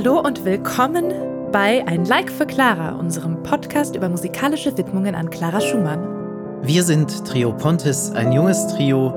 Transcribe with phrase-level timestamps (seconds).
[0.00, 1.12] Hallo und willkommen
[1.50, 6.62] bei Ein Like für Clara, unserem Podcast über musikalische Widmungen an Clara Schumann.
[6.62, 9.12] Wir sind Trio Pontis, ein junges Trio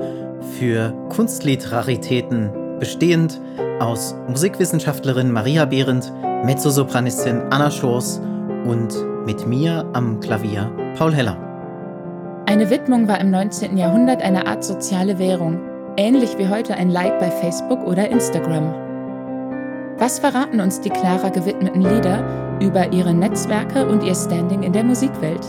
[0.58, 2.50] für Kunstliteraritäten,
[2.80, 3.40] bestehend
[3.78, 6.12] aus Musikwissenschaftlerin Maria Behrendt,
[6.44, 8.20] Mezzosopranistin Anna Schors
[8.64, 8.92] und
[9.24, 10.68] mit mir am Klavier
[10.98, 11.36] Paul Heller.
[12.46, 13.76] Eine Widmung war im 19.
[13.76, 15.60] Jahrhundert eine Art soziale Währung,
[15.96, 18.81] ähnlich wie heute ein Like bei Facebook oder Instagram.
[20.02, 24.82] Was verraten uns die Clara gewidmeten Lieder über ihre Netzwerke und ihr Standing in der
[24.82, 25.40] Musikwelt?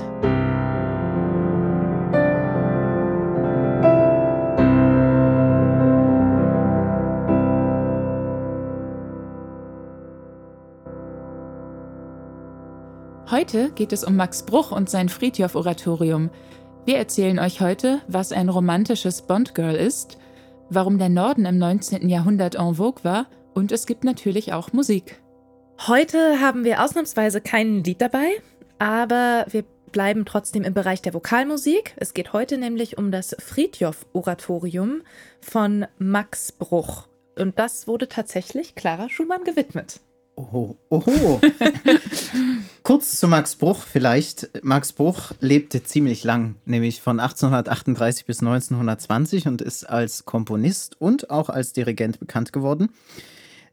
[13.31, 16.29] Heute geht es um Max Bruch und sein Friedhof-Oratorium.
[16.85, 20.20] Wir erzählen euch heute, was ein romantisches Bond-Girl ist,
[20.70, 22.07] warum der Norden im 19.
[22.07, 25.21] Jahrhundert en vogue war und es gibt natürlich auch Musik.
[25.87, 28.29] Heute haben wir ausnahmsweise kein Lied dabei,
[28.79, 31.93] aber wir bleiben trotzdem im Bereich der Vokalmusik.
[31.98, 35.01] Es geht heute nämlich um das Friedhof-Oratorium
[35.40, 37.07] von Max Bruch.
[37.37, 40.01] Und das wurde tatsächlich Clara Schumann gewidmet.
[40.35, 41.40] Oho, oho.
[42.84, 44.49] Kurz zu Max Bruch vielleicht.
[44.63, 51.29] Max Bruch lebte ziemlich lang, nämlich von 1838 bis 1920 und ist als Komponist und
[51.29, 52.90] auch als Dirigent bekannt geworden.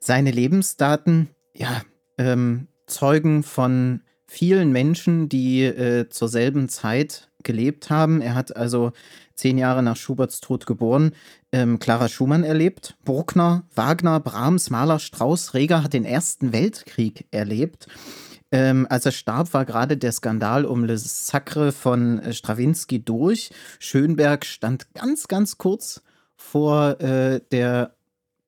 [0.01, 1.83] Seine Lebensdaten, ja,
[2.19, 8.21] ähm, zeugen von vielen Menschen, die äh, zur selben Zeit gelebt haben.
[8.21, 8.93] Er hat also
[9.35, 11.13] zehn Jahre nach Schuberts Tod geboren,
[11.53, 12.97] ähm, Clara Schumann erlebt.
[13.05, 17.87] Bruckner, Wagner, Brahms, Mahler, Strauss, Reger hat den Ersten Weltkrieg erlebt.
[18.53, 23.51] Ähm, als er starb, war gerade der Skandal um Le Sacre von äh, Stravinsky durch.
[23.79, 26.03] Schönberg stand ganz, ganz kurz
[26.37, 27.95] vor äh, der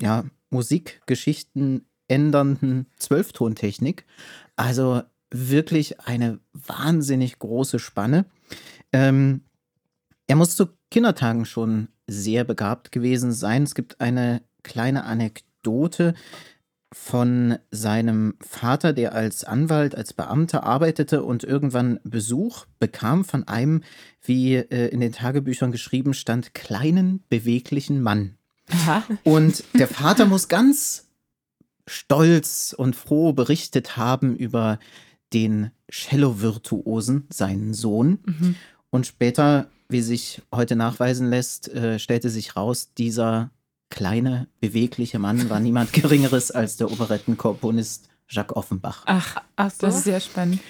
[0.00, 4.04] ja, Musikgeschichten ändernden Zwölftontechnik.
[4.56, 8.26] Also wirklich eine wahnsinnig große Spanne.
[8.92, 9.42] Ähm,
[10.26, 13.62] er muss zu Kindertagen schon sehr begabt gewesen sein.
[13.62, 16.14] Es gibt eine kleine Anekdote
[16.92, 23.82] von seinem Vater, der als Anwalt, als Beamter arbeitete und irgendwann Besuch bekam von einem,
[24.22, 28.36] wie äh, in den Tagebüchern geschrieben stand, kleinen, beweglichen Mann.
[28.70, 29.04] Aha.
[29.24, 31.06] Und der Vater muss ganz
[31.86, 34.78] stolz und froh berichtet haben über
[35.32, 38.18] den Cello-Virtuosen, seinen Sohn.
[38.24, 38.56] Mhm.
[38.90, 43.50] Und später, wie sich heute nachweisen lässt, äh, stellte sich raus, dieser
[43.90, 49.02] kleine, bewegliche Mann war niemand Geringeres als der Operettenkomponist Jacques Offenbach.
[49.06, 49.86] Ach, ach so.
[49.86, 50.60] das ist sehr spannend.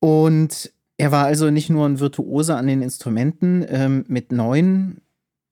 [0.00, 3.64] Und er war also nicht nur ein Virtuose an den Instrumenten.
[3.68, 5.00] Ähm, mit neun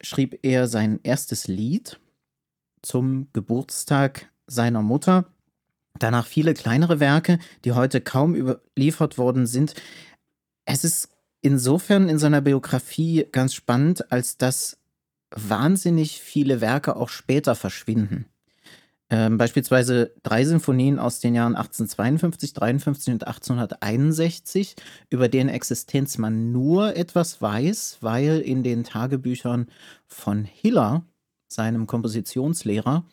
[0.01, 2.01] schrieb er sein erstes Lied
[2.83, 5.27] zum Geburtstag seiner Mutter.
[5.99, 9.75] Danach viele kleinere Werke, die heute kaum überliefert worden sind.
[10.65, 11.11] Es ist
[11.43, 14.79] insofern in seiner Biografie ganz spannend, als dass
[15.31, 18.27] wahnsinnig viele Werke auch später verschwinden.
[19.13, 24.77] Ähm, beispielsweise drei Sinfonien aus den Jahren 1852, 53 und 1861,
[25.11, 29.67] über deren Existenz man nur etwas weiß, weil in den Tagebüchern
[30.07, 31.05] von Hiller,
[31.49, 33.05] seinem Kompositionslehrer,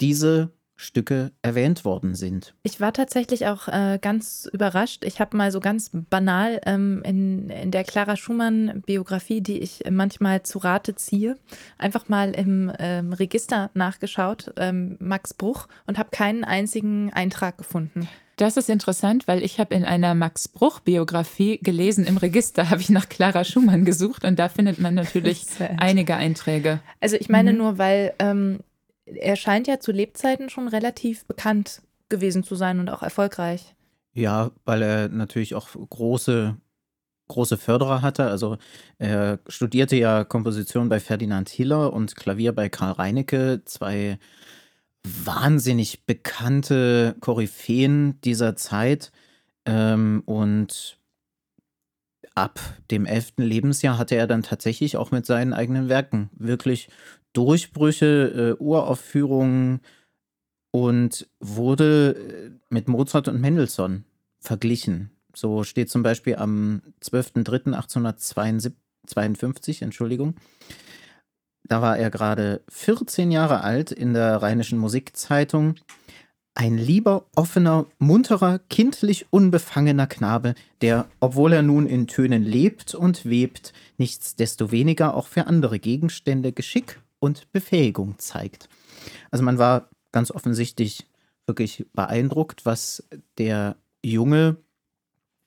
[0.00, 2.54] diese Stücke erwähnt worden sind.
[2.62, 5.04] Ich war tatsächlich auch äh, ganz überrascht.
[5.04, 10.42] Ich habe mal so ganz banal ähm, in, in der Clara Schumann-Biografie, die ich manchmal
[10.42, 11.36] zu Rate ziehe,
[11.78, 18.08] einfach mal im ähm, Register nachgeschaut, ähm, Max Bruch, und habe keinen einzigen Eintrag gefunden.
[18.40, 22.88] Das ist interessant, weil ich habe in einer Max Bruch-Biografie gelesen, im Register habe ich
[22.88, 25.44] nach Clara Schumann gesucht und da findet man natürlich
[25.76, 26.80] einige Einträge.
[27.00, 27.58] Also ich meine mhm.
[27.58, 28.60] nur, weil ähm,
[29.14, 33.74] er scheint ja zu Lebzeiten schon relativ bekannt gewesen zu sein und auch erfolgreich.
[34.12, 36.56] Ja, weil er natürlich auch große,
[37.28, 38.26] große Förderer hatte.
[38.26, 38.58] Also
[38.98, 44.18] er studierte ja Komposition bei Ferdinand Hiller und Klavier bei Karl Reinecke, zwei
[45.04, 49.12] wahnsinnig bekannte Koryphäen dieser Zeit.
[49.64, 50.98] Ähm, und
[52.34, 52.60] ab
[52.90, 56.88] dem elften Lebensjahr hatte er dann tatsächlich auch mit seinen eigenen Werken wirklich
[57.32, 59.80] Durchbrüche, äh, Uraufführungen
[60.72, 64.04] und wurde äh, mit Mozart und Mendelssohn
[64.40, 65.12] verglichen.
[65.34, 70.36] So steht zum Beispiel am 12.03.1852, Entschuldigung.
[71.64, 75.76] Da war er gerade 14 Jahre alt in der Rheinischen Musikzeitung.
[76.54, 83.24] Ein lieber, offener, munterer, kindlich unbefangener Knabe, der, obwohl er nun in Tönen lebt und
[83.24, 88.68] webt, nichtsdestoweniger auch für andere Gegenstände Geschick und Befähigung zeigt.
[89.30, 91.06] Also man war ganz offensichtlich
[91.46, 93.06] wirklich beeindruckt, was
[93.38, 94.56] der Junge,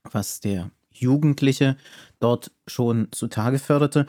[0.04, 1.76] was der Jugendliche
[2.20, 4.06] dort schon zutage förderte.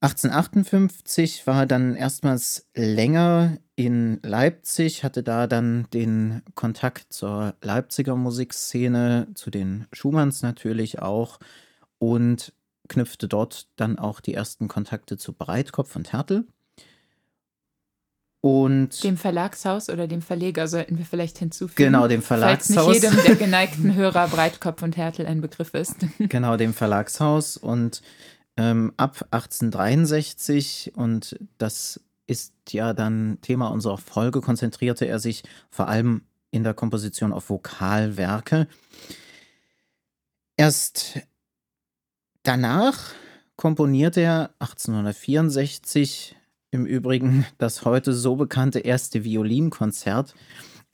[0.00, 8.16] 1858 war er dann erstmals länger in Leipzig, hatte da dann den Kontakt zur Leipziger
[8.16, 11.38] Musikszene, zu den Schumanns natürlich auch
[11.98, 12.52] und
[12.92, 16.46] knüpfte dort dann auch die ersten Kontakte zu Breitkopf und Hertel.
[18.44, 21.92] Und dem Verlagshaus oder dem Verleger sollten wir vielleicht hinzufügen.
[21.92, 22.86] Genau, dem Verlagshaus.
[22.86, 25.96] Falls nicht jedem der geneigten Hörer Breitkopf und Hertel ein Begriff ist.
[26.18, 27.56] Genau, dem Verlagshaus.
[27.56, 28.02] Und
[28.56, 35.86] ähm, ab 1863, und das ist ja dann Thema unserer Folge, konzentrierte er sich vor
[35.86, 38.66] allem in der Komposition auf Vokalwerke.
[40.56, 41.20] Erst
[42.42, 43.12] danach
[43.56, 46.36] komponierte er 1864
[46.70, 50.34] im Übrigen das heute so bekannte erste Violinkonzert,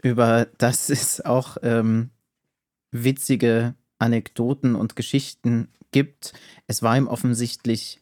[0.03, 2.11] über das es auch ähm,
[2.91, 6.33] witzige Anekdoten und Geschichten gibt.
[6.67, 8.01] Es war ihm offensichtlich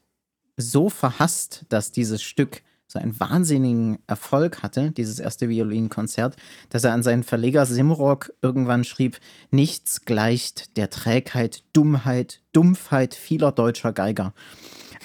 [0.57, 6.37] so verhasst, dass dieses Stück so einen wahnsinnigen Erfolg hatte, dieses erste Violinkonzert,
[6.71, 9.19] dass er an seinen Verleger Simrock irgendwann schrieb,
[9.51, 14.35] nichts gleicht der Trägheit, Dummheit, Dumpfheit vieler deutscher Geiger.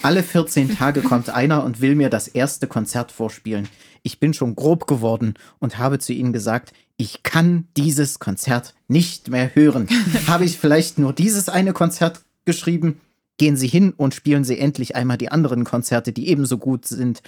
[0.04, 3.68] Alle 14 Tage kommt einer und will mir das erste Konzert vorspielen.
[4.04, 9.30] Ich bin schon grob geworden und habe zu ihnen gesagt, ich kann dieses Konzert nicht
[9.30, 9.88] mehr hören.
[10.28, 13.00] habe ich vielleicht nur dieses eine Konzert geschrieben?
[13.38, 17.22] Gehen Sie hin und spielen Sie endlich einmal die anderen Konzerte, die ebenso gut sind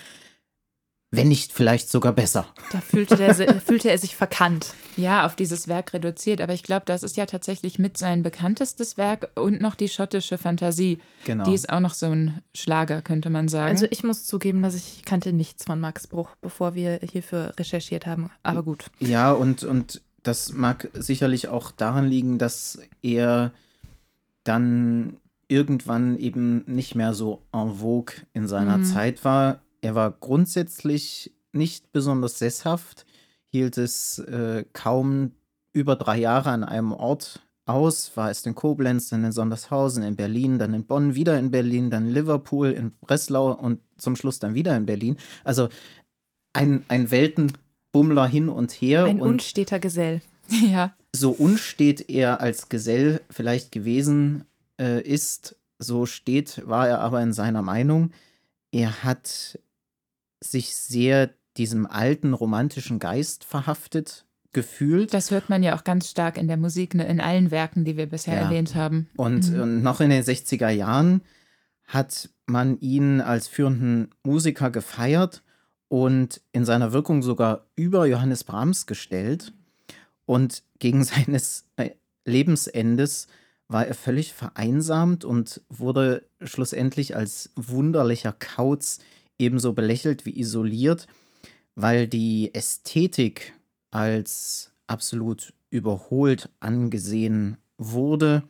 [1.16, 2.48] wenn nicht vielleicht sogar besser.
[2.72, 4.74] Da fühlte, der, fühlte, er sich verkannt.
[4.98, 6.42] Ja, auf dieses Werk reduziert.
[6.42, 10.40] Aber ich glaube, das ist ja tatsächlich mit sein bekanntestes Werk und noch die schottische
[10.40, 10.98] Fantasie.
[11.26, 11.44] Genau.
[11.44, 13.70] Die ist auch noch so ein Schlager, könnte man sagen.
[13.70, 18.08] Also ich muss zugeben, dass ich kannte nichts von Max Bruch, bevor wir hierfür recherchiert
[18.08, 18.32] haben.
[18.42, 18.86] Aber gut.
[19.00, 23.52] Ja, und, und das mag sicherlich auch daran liegen, dass er
[24.44, 25.18] dann
[25.48, 28.86] irgendwann eben nicht mehr so en vogue in seiner mhm.
[28.86, 29.60] Zeit war.
[29.84, 33.06] Er war grundsätzlich nicht besonders sesshaft,
[33.48, 35.34] hielt es äh, kaum
[35.74, 40.16] über drei Jahre an einem Ort aus, war erst in Koblenz, dann in Sondershausen, in
[40.16, 44.54] Berlin, dann in Bonn, wieder in Berlin, dann Liverpool, in Breslau und zum Schluss dann
[44.54, 45.18] wieder in Berlin.
[45.44, 45.68] Also
[46.54, 49.04] ein, ein Weltenbummler hin und her.
[49.04, 50.22] Ein und unsteter Gesell.
[50.48, 50.96] ja.
[51.14, 54.46] So unstet er als Gesell vielleicht gewesen
[54.80, 58.12] äh, ist, so steht war er aber in seiner Meinung.
[58.72, 59.60] Er hat
[60.44, 65.14] sich sehr diesem alten romantischen Geist verhaftet gefühlt.
[65.14, 67.98] Das hört man ja auch ganz stark in der Musik, ne, in allen Werken, die
[67.98, 68.42] wir bisher ja.
[68.42, 69.08] erwähnt haben.
[69.18, 69.62] Und, mhm.
[69.62, 71.22] und noch in den 60er Jahren
[71.86, 75.44] hat man ihn als führenden Musiker gefeiert
[75.88, 79.54] und in seiner Wirkung sogar über Johannes Brahms gestellt.
[80.26, 81.92] Und gegen seines äh,
[82.26, 83.28] Lebensendes
[83.68, 89.00] war er völlig vereinsamt und wurde schlussendlich als wunderlicher Kauz
[89.44, 91.08] ebenso belächelt wie isoliert,
[91.76, 93.54] weil die Ästhetik
[93.92, 98.44] als absolut überholt angesehen wurde.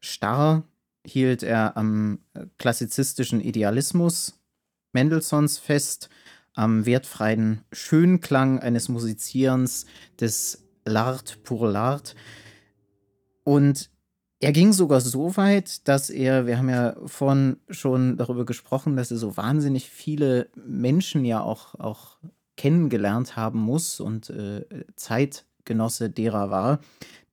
[0.00, 0.64] Starr
[1.04, 2.20] hielt er am
[2.58, 4.38] klassizistischen Idealismus
[4.92, 6.08] Mendelssohns fest,
[6.54, 9.86] am wertfreien Schönklang eines Musizierens
[10.20, 12.14] des L'Art pour l'Art.
[13.44, 13.90] Und
[14.40, 19.10] er ging sogar so weit, dass er, wir haben ja vorhin schon darüber gesprochen, dass
[19.10, 22.18] er so wahnsinnig viele Menschen ja auch, auch
[22.56, 24.64] kennengelernt haben muss und äh,
[24.94, 26.80] Zeitgenosse derer war,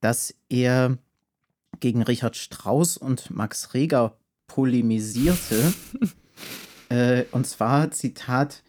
[0.02, 0.98] dass er
[1.80, 5.74] gegen Richard Strauss und Max Reger polemisierte.
[6.90, 8.64] äh, und zwar, Zitat,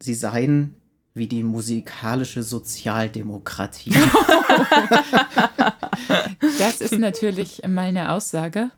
[0.00, 0.76] sie seien
[1.14, 3.90] wie die musikalische Sozialdemokratie.
[6.58, 8.70] das ist natürlich meine Aussage,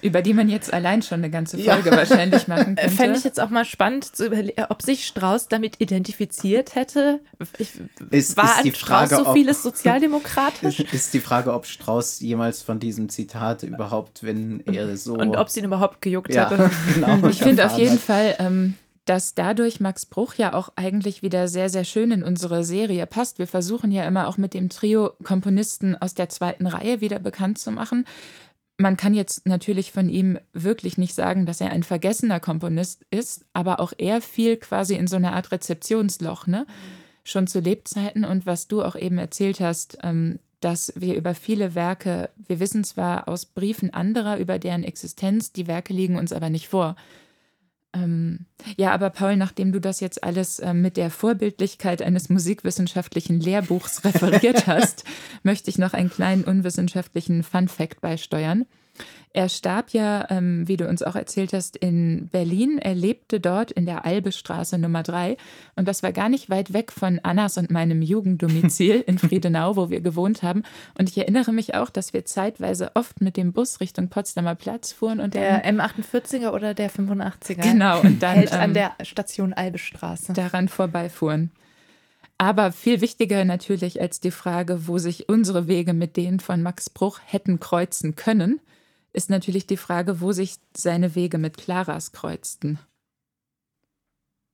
[0.00, 1.96] über die man jetzt allein schon eine ganze Folge ja.
[1.96, 2.90] wahrscheinlich machen könnte.
[2.90, 7.20] Fände ich jetzt auch mal spannend zu überlegen, ob sich Strauß damit identifiziert hätte.
[7.58, 7.74] Ich,
[8.10, 10.80] ist, war ist die Frage, Strauß so vieles sozialdemokratisch?
[10.92, 15.14] Ist die Frage, ob Strauß jemals von diesem Zitat überhaupt, wenn er so.
[15.14, 16.70] Und ob sie ihn überhaupt gejuckt ja, hatte.
[16.94, 18.00] Genau, ich finde auf jeden hat.
[18.00, 18.34] Fall.
[18.40, 23.06] Ähm, dass dadurch Max Bruch ja auch eigentlich wieder sehr, sehr schön in unsere Serie
[23.06, 23.38] passt.
[23.38, 27.58] Wir versuchen ja immer auch mit dem Trio Komponisten aus der zweiten Reihe wieder bekannt
[27.58, 28.06] zu machen.
[28.78, 33.44] Man kann jetzt natürlich von ihm wirklich nicht sagen, dass er ein vergessener Komponist ist,
[33.52, 36.66] aber auch er fiel quasi in so eine Art Rezeptionsloch, ne?
[37.24, 41.74] Schon zu Lebzeiten und was du auch eben erzählt hast, ähm, dass wir über viele
[41.74, 46.50] Werke, wir wissen zwar aus Briefen anderer über deren Existenz, die Werke liegen uns aber
[46.50, 46.96] nicht vor.
[47.94, 48.46] Ähm,
[48.76, 54.04] Ja, aber Paul, nachdem du das jetzt alles äh, mit der Vorbildlichkeit eines musikwissenschaftlichen Lehrbuchs
[54.04, 55.04] referiert hast,
[55.42, 58.66] möchte ich noch einen kleinen unwissenschaftlichen Fun-Fact beisteuern.
[59.34, 62.78] Er starb ja, ähm, wie du uns auch erzählt hast, in Berlin.
[62.78, 65.38] Er lebte dort in der Albestraße Nummer 3.
[65.74, 69.88] Und das war gar nicht weit weg von Annas und meinem Jugenddomizil in Friedenau, wo
[69.88, 70.64] wir gewohnt haben.
[70.98, 74.92] Und ich erinnere mich auch, dass wir zeitweise oft mit dem Bus Richtung Potsdamer Platz
[74.92, 75.18] fuhren.
[75.18, 77.62] Und der M48er oder der 85er?
[77.62, 78.00] Genau.
[78.00, 80.34] Und dann hält an ähm, der Station Albestraße.
[80.34, 81.52] Daran vorbeifuhren.
[82.42, 86.90] Aber viel wichtiger natürlich als die Frage, wo sich unsere Wege mit denen von Max
[86.90, 88.60] Bruch hätten kreuzen können,
[89.12, 92.78] ist natürlich die Frage, wo sich seine Wege mit Claras kreuzten.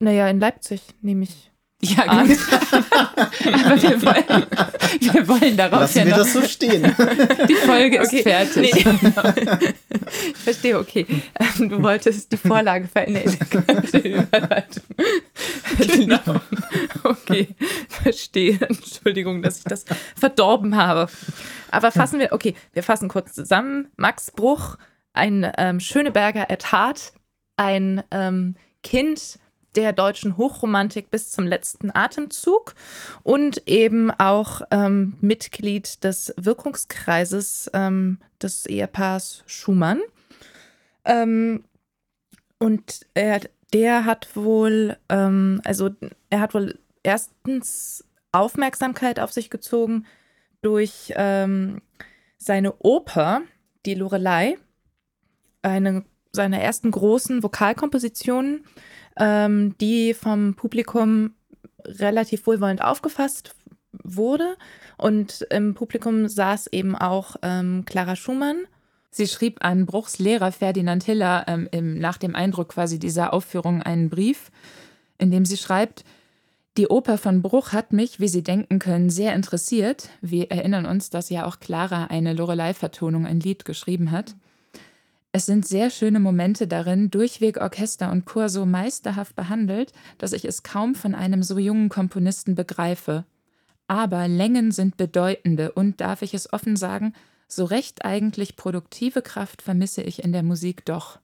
[0.00, 1.50] Naja, in Leipzig nehme ich.
[1.80, 2.36] Ja, gut.
[2.72, 4.46] Aber wir wollen,
[5.00, 6.18] wir wollen darauf Lassen ja wir noch.
[6.18, 6.82] das so stehen.
[7.48, 8.74] Die Folge ist Okay, fertig.
[8.84, 9.74] nee.
[10.30, 11.06] Ich verstehe, okay.
[11.38, 13.36] Ähm, Du wolltest die Vorlage verändern.
[15.78, 16.40] genau.
[17.04, 17.48] Okay,
[17.88, 18.58] verstehe.
[18.60, 19.84] Entschuldigung, dass ich das
[20.16, 21.08] verdorben habe.
[21.70, 23.88] Aber fassen wir, okay, wir fassen kurz zusammen.
[23.96, 24.76] Max Bruch,
[25.12, 27.12] ein ähm, Schöneberger at Heart,
[27.56, 29.38] ein ähm, Kind
[29.78, 32.74] der deutschen Hochromantik bis zum letzten Atemzug
[33.22, 40.00] und eben auch ähm, Mitglied des Wirkungskreises ähm, des Ehepaars Schumann.
[41.04, 41.62] Ähm,
[42.58, 43.40] und er,
[43.72, 45.90] der hat wohl, ähm, also
[46.28, 50.06] er hat wohl erstens Aufmerksamkeit auf sich gezogen
[50.60, 51.82] durch ähm,
[52.36, 53.42] seine Oper,
[53.86, 54.58] die Lorelei,
[55.62, 58.64] eine seiner ersten großen Vokalkompositionen,
[59.18, 61.34] ähm, die vom Publikum
[61.84, 63.54] relativ wohlwollend aufgefasst
[63.92, 64.56] wurde.
[64.96, 68.66] Und im Publikum saß eben auch ähm, Clara Schumann.
[69.10, 73.82] Sie schrieb an Bruchs Lehrer Ferdinand Hiller ähm, im, nach dem Eindruck quasi dieser Aufführung
[73.82, 74.50] einen Brief,
[75.18, 76.04] in dem sie schreibt,
[76.76, 80.10] die Oper von Bruch hat mich, wie Sie denken können, sehr interessiert.
[80.20, 84.36] Wir erinnern uns, dass ja auch Clara eine Lorelei-Vertonung, ein Lied geschrieben hat.
[85.32, 90.44] Es sind sehr schöne Momente darin, durchweg Orchester und Chor so meisterhaft behandelt, dass ich
[90.44, 93.24] es kaum von einem so jungen Komponisten begreife.
[93.86, 97.12] Aber Längen sind bedeutende und, darf ich es offen sagen,
[97.46, 101.18] so recht eigentlich produktive Kraft vermisse ich in der Musik doch.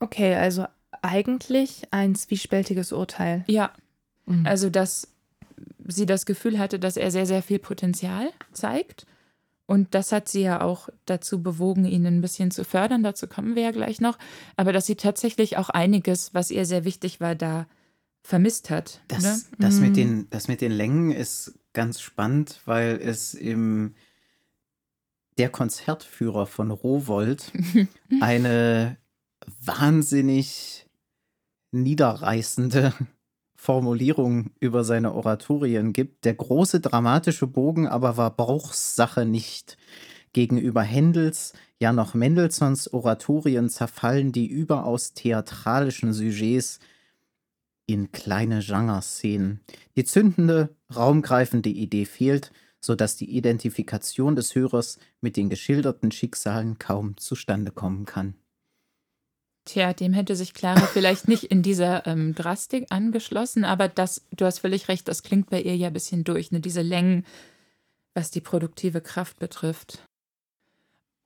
[0.00, 0.66] Okay, also
[1.02, 3.44] eigentlich ein zwiespältiges Urteil.
[3.48, 3.72] Ja,
[4.26, 4.46] Mhm.
[4.46, 5.08] also dass
[5.86, 9.06] sie das Gefühl hatte, dass er sehr, sehr viel Potenzial zeigt.
[9.68, 13.02] Und das hat sie ja auch dazu bewogen, ihn ein bisschen zu fördern.
[13.02, 14.16] Dazu kommen wir ja gleich noch.
[14.56, 17.66] Aber dass sie tatsächlich auch einiges, was ihr sehr wichtig war, da
[18.22, 19.02] vermisst hat.
[19.08, 19.40] Das, ne?
[19.58, 19.80] das, Mhm.
[19.82, 23.94] mit den, das mit den Längen ist ganz spannend, weil es im
[25.36, 27.52] der Konzertführer von Rowold
[28.22, 28.96] eine
[29.64, 30.86] wahnsinnig
[31.72, 32.94] niederreißende
[33.60, 36.24] Formulierung über seine Oratorien gibt.
[36.24, 39.76] Der große dramatische Bogen aber war Bruchs Sache nicht.
[40.32, 46.78] Gegenüber Händels, ja noch Mendelssohns Oratorien zerfallen die überaus theatralischen Sujets
[47.86, 49.60] in kleine Genreszenen.
[49.96, 57.16] Die zündende, raumgreifende Idee fehlt, sodass die Identifikation des Hörers mit den geschilderten Schicksalen kaum
[57.16, 58.34] zustande kommen kann.
[59.68, 64.46] Tja, dem hätte sich Clara vielleicht nicht in dieser ähm, Drastik angeschlossen, aber das, du
[64.46, 66.60] hast völlig recht, das klingt bei ihr ja ein bisschen durch, ne?
[66.60, 67.26] diese Längen,
[68.14, 70.08] was die produktive Kraft betrifft.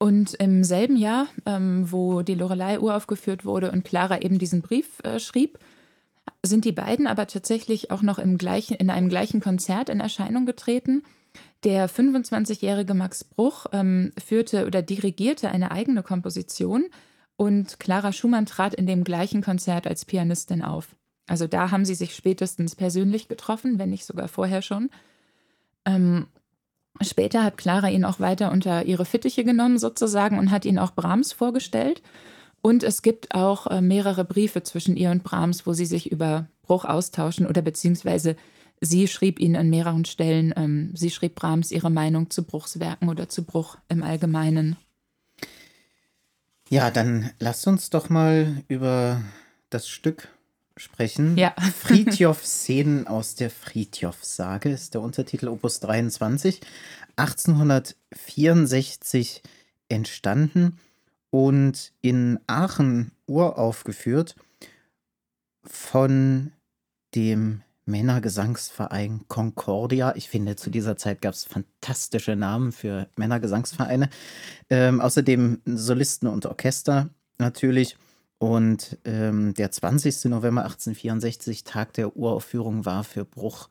[0.00, 4.98] Und im selben Jahr, ähm, wo die Lorelei uraufgeführt wurde und Clara eben diesen Brief
[5.04, 5.60] äh, schrieb,
[6.44, 10.46] sind die beiden aber tatsächlich auch noch im gleichen, in einem gleichen Konzert in Erscheinung
[10.46, 11.04] getreten.
[11.62, 16.86] Der 25-jährige Max Bruch ähm, führte oder dirigierte eine eigene Komposition
[17.42, 20.94] und Clara Schumann trat in dem gleichen Konzert als Pianistin auf.
[21.26, 24.90] Also da haben sie sich spätestens persönlich getroffen, wenn nicht sogar vorher schon.
[25.84, 26.28] Ähm,
[27.00, 30.92] später hat Clara ihn auch weiter unter ihre Fittiche genommen sozusagen und hat ihn auch
[30.92, 32.00] Brahms vorgestellt.
[32.60, 36.46] Und es gibt auch äh, mehrere Briefe zwischen ihr und Brahms, wo sie sich über
[36.62, 38.36] Bruch austauschen oder beziehungsweise
[38.80, 43.28] sie schrieb ihn an mehreren Stellen, ähm, sie schrieb Brahms ihre Meinung zu Bruchswerken oder
[43.28, 44.76] zu Bruch im Allgemeinen.
[46.72, 49.20] Ja, dann lasst uns doch mal über
[49.68, 50.28] das Stück
[50.78, 51.36] sprechen.
[51.36, 51.54] Ja.
[51.78, 56.62] Fridtjof Szenen aus der Fridtjof-Sage ist der Untertitel Opus 23,
[57.16, 59.42] 1864
[59.90, 60.80] entstanden
[61.28, 64.34] und in Aachen uraufgeführt
[65.64, 66.52] von
[67.14, 70.14] dem Männergesangsverein Concordia.
[70.16, 74.08] Ich finde, zu dieser Zeit gab es fantastische Namen für Männergesangsvereine.
[74.70, 77.96] Ähm, außerdem Solisten und Orchester natürlich.
[78.38, 80.24] Und ähm, der 20.
[80.24, 83.68] November 1864, Tag der Uraufführung, war für Bruch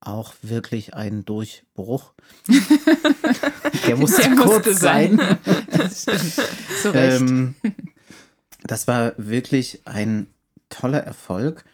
[0.00, 2.14] auch wirklich ein Durchbruch.
[3.86, 5.38] der musste der kurz musste sein.
[5.90, 6.92] sein.
[6.94, 7.54] ähm,
[8.64, 10.28] das war wirklich ein
[10.68, 11.64] toller Erfolg.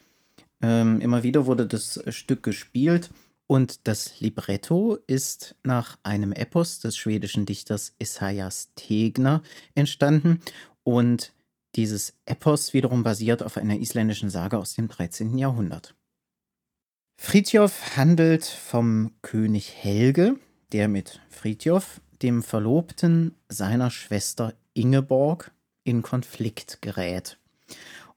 [0.65, 3.11] Ähm, immer wieder wurde das Stück gespielt
[3.47, 9.43] und das Libretto ist nach einem Epos des schwedischen Dichters Esaias Tegner
[9.75, 10.41] entstanden
[10.83, 11.35] und
[11.75, 15.37] dieses Epos wiederum basiert auf einer isländischen Sage aus dem 13.
[15.37, 15.95] Jahrhundert.
[17.21, 20.37] Fritjof handelt vom König Helge,
[20.73, 25.53] der mit Fritjof, dem Verlobten seiner Schwester Ingeborg,
[25.85, 27.37] in Konflikt gerät.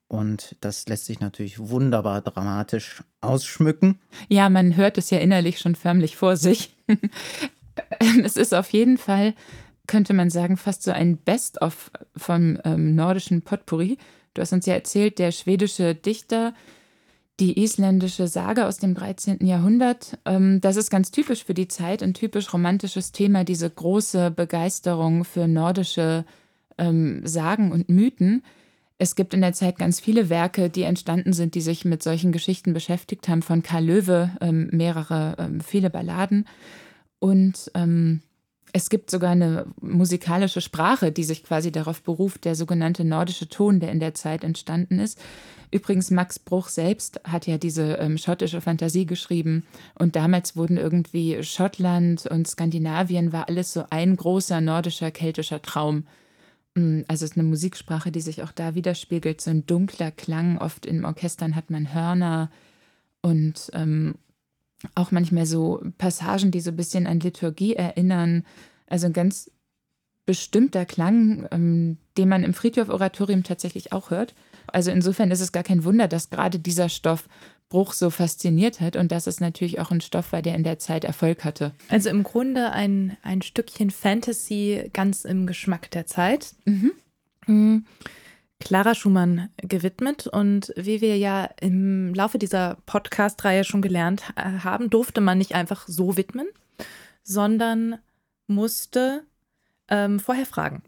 [0.07, 3.99] Und das lässt sich natürlich wunderbar dramatisch ausschmücken.
[4.29, 6.75] Ja, man hört es ja innerlich schon förmlich vor sich.
[8.23, 9.33] es ist auf jeden Fall,
[9.85, 13.97] könnte man sagen, fast so ein Best-of vom ähm, nordischen Potpourri.
[14.33, 16.53] Du hast uns ja erzählt, der schwedische Dichter,
[17.39, 19.45] die isländische Sage aus dem 13.
[19.45, 20.17] Jahrhundert.
[20.25, 25.25] Ähm, das ist ganz typisch für die Zeit, ein typisch romantisches Thema, diese große Begeisterung
[25.25, 26.25] für nordische
[26.77, 28.43] ähm, Sagen und Mythen.
[28.99, 32.31] Es gibt in der Zeit ganz viele Werke, die entstanden sind, die sich mit solchen
[32.31, 36.47] Geschichten beschäftigt haben, von Karl Löwe, ähm, mehrere, ähm, viele Balladen.
[37.19, 38.21] Und ähm,
[38.73, 43.79] es gibt sogar eine musikalische Sprache, die sich quasi darauf beruft, der sogenannte nordische Ton,
[43.79, 45.19] der in der Zeit entstanden ist.
[45.69, 51.43] Übrigens, Max Bruch selbst hat ja diese ähm, schottische Fantasie geschrieben und damals wurden irgendwie
[51.43, 56.05] Schottland und Skandinavien war alles so ein großer nordischer, keltischer Traum.
[56.77, 60.59] Mm, also es ist eine Musiksprache, die sich auch da widerspiegelt, so ein dunkler Klang.
[60.59, 62.51] Oft in Orchestern hat man Hörner
[63.21, 64.15] und ähm,
[64.93, 68.45] auch manchmal so Passagen, die so ein bisschen an Liturgie erinnern.
[68.85, 69.51] Also ein ganz
[70.27, 74.35] bestimmter Klang, ähm, den man im Friedhof-Oratorium tatsächlich auch hört.
[74.67, 77.27] Also insofern ist es gar kein Wunder, dass gerade dieser Stoff
[77.69, 80.79] Bruch so fasziniert hat und dass es natürlich auch ein Stoff war, der in der
[80.79, 81.73] Zeit Erfolg hatte.
[81.89, 86.53] Also im Grunde ein, ein Stückchen Fantasy ganz im Geschmack der Zeit.
[86.65, 86.91] Mhm.
[87.45, 87.85] Mhm.
[88.59, 90.27] Clara Schumann gewidmet.
[90.27, 95.87] Und wie wir ja im Laufe dieser Podcast-Reihe schon gelernt haben, durfte man nicht einfach
[95.87, 96.47] so widmen,
[97.23, 97.97] sondern
[98.47, 99.23] musste
[99.89, 100.83] ähm, vorher fragen.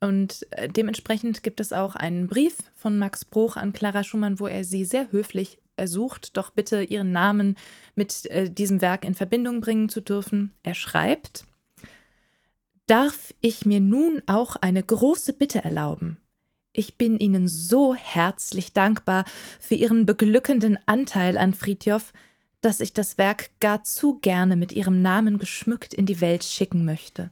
[0.00, 4.46] Und äh, dementsprechend gibt es auch einen Brief von Max Bruch an Clara Schumann, wo
[4.46, 7.56] er sie sehr höflich ersucht, doch bitte ihren Namen
[7.96, 10.52] mit äh, diesem Werk in Verbindung bringen zu dürfen.
[10.62, 11.44] Er schreibt,
[12.86, 16.18] Darf ich mir nun auch eine große Bitte erlauben?
[16.72, 19.24] Ich bin Ihnen so herzlich dankbar
[19.60, 22.12] für Ihren beglückenden Anteil an Fridjof,
[22.60, 26.84] dass ich das Werk gar zu gerne mit Ihrem Namen geschmückt in die Welt schicken
[26.84, 27.30] möchte.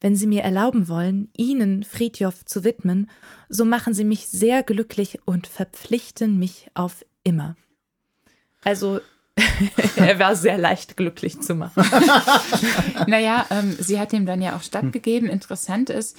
[0.00, 3.10] Wenn Sie mir erlauben wollen, Ihnen Fridjof zu widmen,
[3.48, 7.56] so machen Sie mich sehr glücklich und verpflichten mich auf immer.
[8.62, 9.00] Also
[9.96, 11.84] er war sehr leicht glücklich zu machen.
[13.06, 15.28] naja, ähm, sie hat ihm dann ja auch stattgegeben.
[15.28, 16.16] Interessant ist,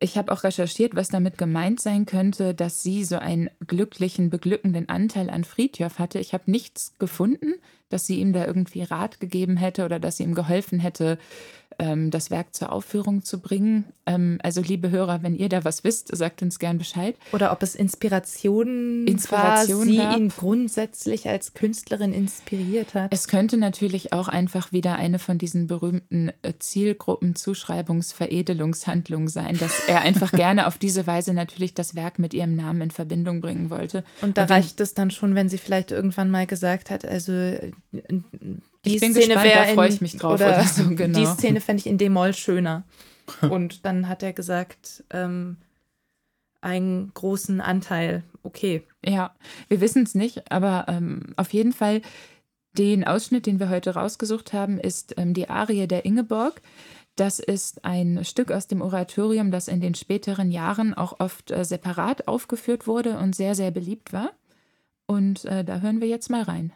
[0.00, 4.88] ich habe auch recherchiert, was damit gemeint sein könnte, dass sie so einen glücklichen, beglückenden
[4.88, 6.18] Anteil an Friedhof hatte.
[6.18, 7.54] Ich habe nichts gefunden,
[7.88, 11.18] dass sie ihm da irgendwie Rat gegeben hätte oder dass sie ihm geholfen hätte,
[11.78, 13.84] ähm, das Werk zur Aufführung zu bringen.
[14.06, 17.16] Ähm, also, liebe Hörer, wenn ihr da was wisst, sagt uns gern Bescheid.
[17.32, 20.14] Oder ob es Inspiration, Inspiration war, sie gab.
[20.16, 23.10] ihn grundsätzlich als Künstlerin inspiriert hat.
[23.12, 30.00] Es könnte natürlich auch einfach wieder eine von diesen berühmten äh, Zielgruppenzuschreibungsveredelungshandlungen sein, dass er
[30.00, 34.02] einfach gerne auf diese Weise natürlich das Werk mit ihrem Namen in Verbindung bringen wollte.
[34.20, 37.32] Und da Und reicht es dann schon, wenn sie vielleicht irgendwann mal gesagt hat, also
[38.84, 40.34] die Szene wäre da freue ich mich drauf.
[40.34, 41.18] Oder, oder so, genau.
[41.18, 42.84] Die Szene fände ich in D-Moll schöner.
[43.50, 45.56] Und dann hat er gesagt, ähm,
[46.60, 48.86] einen großen Anteil, okay.
[49.04, 49.34] Ja,
[49.68, 52.02] wir wissen es nicht, aber ähm, auf jeden Fall
[52.78, 56.62] den Ausschnitt, den wir heute rausgesucht haben, ist ähm, die Arie der Ingeborg.
[57.16, 61.64] Das ist ein Stück aus dem Oratorium, das in den späteren Jahren auch oft äh,
[61.64, 64.30] separat aufgeführt wurde und sehr, sehr beliebt war.
[65.06, 66.72] Und äh, da hören wir jetzt mal rein.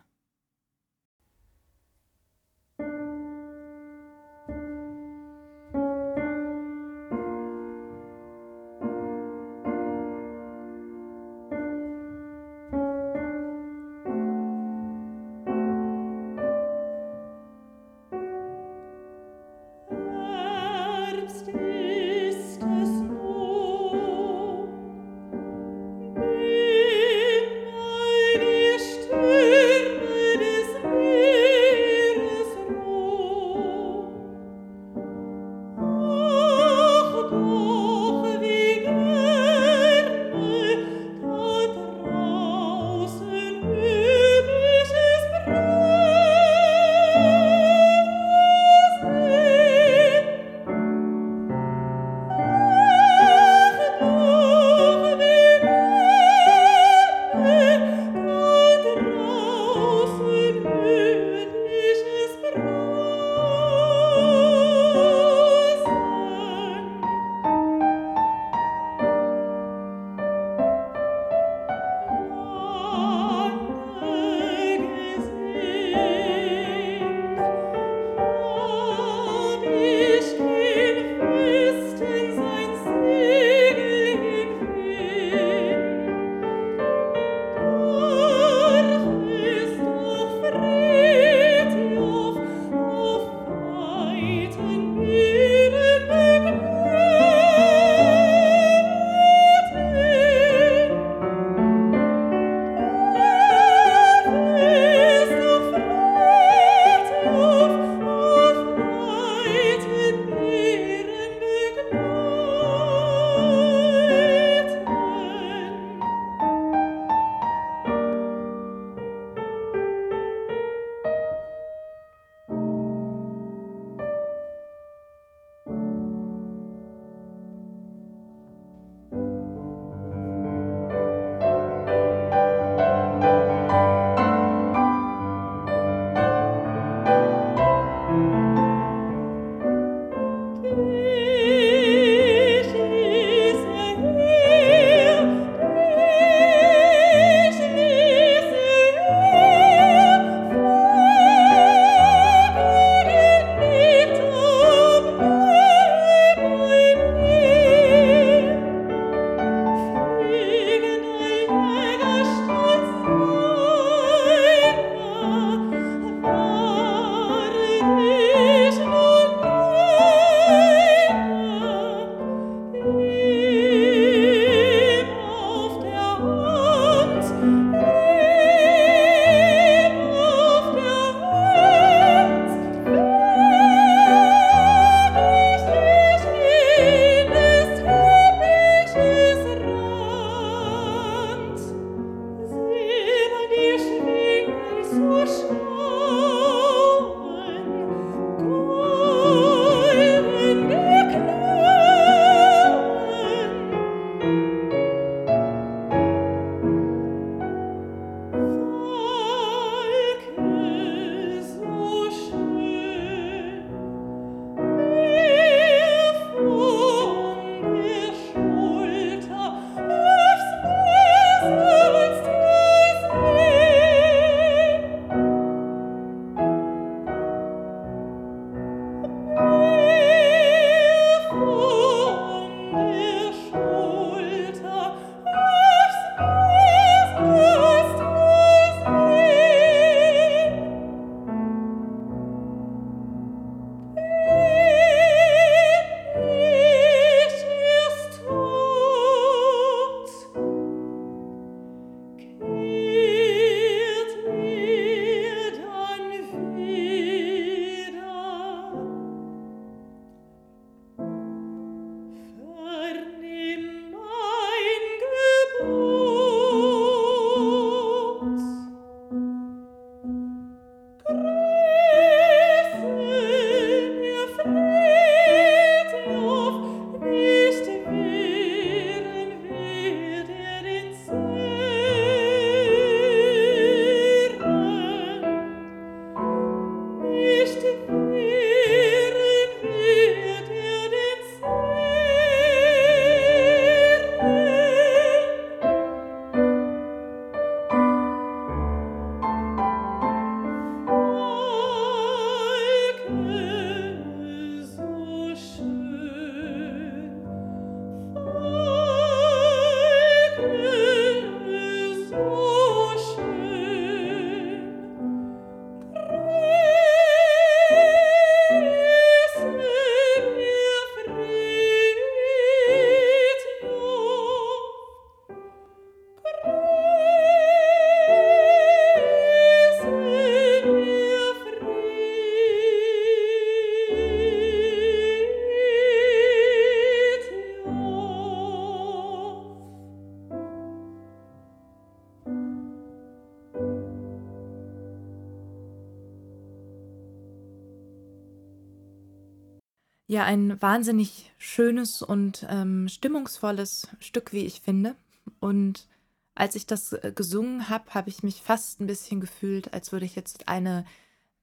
[350.27, 354.97] Ein wahnsinnig schönes und ähm, stimmungsvolles Stück, wie ich finde.
[355.41, 355.87] Und
[356.35, 360.05] als ich das äh, gesungen habe, habe ich mich fast ein bisschen gefühlt, als würde
[360.05, 360.85] ich jetzt eine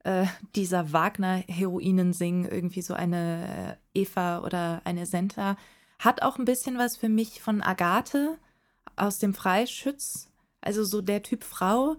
[0.04, 5.58] äh, dieser Wagner-Heroinen singen, irgendwie so eine äh, Eva oder eine Senta.
[5.98, 8.38] Hat auch ein bisschen was für mich von Agathe
[8.98, 10.30] aus dem Freischütz.
[10.60, 11.96] Also so der Typ Frau,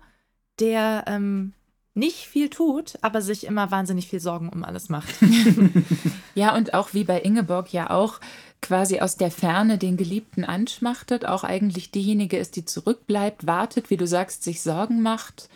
[0.60, 1.54] der ähm,
[1.94, 5.14] nicht viel tut, aber sich immer wahnsinnig viel Sorgen um alles macht.
[6.34, 8.20] ja, und auch wie bei Ingeborg ja auch
[8.60, 13.96] quasi aus der Ferne den Geliebten anschmachtet, auch eigentlich diejenige ist, die zurückbleibt, wartet, wie
[13.96, 15.48] du sagst, sich Sorgen macht.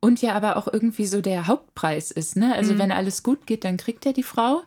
[0.00, 2.36] Und ja aber auch irgendwie so der Hauptpreis ist.
[2.36, 2.54] Ne?
[2.54, 2.78] Also mhm.
[2.78, 4.62] wenn alles gut geht, dann kriegt er die Frau.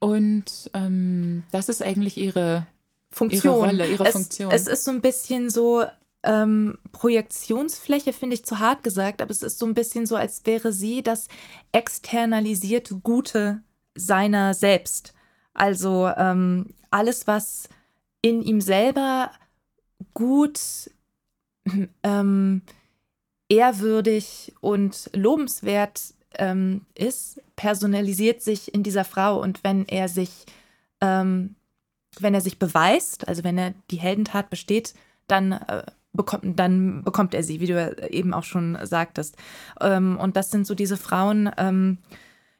[0.00, 2.66] Und ähm, das ist eigentlich ihre
[3.10, 3.54] Funktion.
[3.54, 4.50] Ihre Rolle, ihre es, Funktion.
[4.52, 5.84] Es ist so ein bisschen so,
[6.22, 10.44] ähm, Projektionsfläche finde ich zu hart gesagt, aber es ist so ein bisschen so, als
[10.46, 11.28] wäre sie das
[11.72, 13.62] externalisierte Gute
[13.94, 15.14] seiner selbst.
[15.54, 17.68] Also ähm, alles, was
[18.22, 19.30] in ihm selber
[20.14, 20.60] gut,
[22.02, 22.62] ähm,
[23.48, 29.40] ehrwürdig und lobenswert ähm, ist, personalisiert sich in dieser Frau.
[29.40, 30.46] Und wenn er sich,
[31.00, 31.54] ähm,
[32.20, 34.94] wenn er sich beweist, also wenn er die Heldentat besteht,
[35.26, 35.84] dann äh,
[36.18, 39.36] bekommt, dann bekommt er sie, wie du eben auch schon sagtest.
[39.80, 41.98] Ähm, und das sind so diese Frauen, ähm,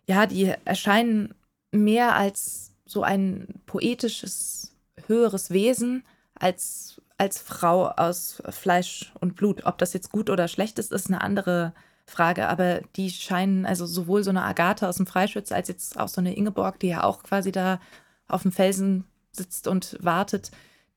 [0.07, 1.35] ja, die erscheinen
[1.73, 4.75] mehr als so ein poetisches,
[5.07, 9.67] höheres Wesen, als, als Frau aus Fleisch und Blut.
[9.67, 11.75] Ob das jetzt gut oder schlecht ist, ist eine andere
[12.07, 16.09] Frage, aber die scheinen, also sowohl so eine Agathe aus dem Freischütz als jetzt auch
[16.09, 17.81] so eine Ingeborg, die ja auch quasi da
[18.29, 20.53] auf dem Felsen sitzt und wartet,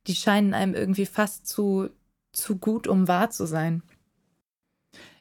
[0.07, 1.89] die scheinen einem irgendwie fast zu
[2.31, 3.83] zu gut, um wahr zu sein.